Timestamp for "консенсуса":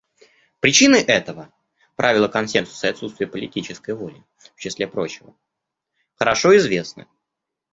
2.27-2.87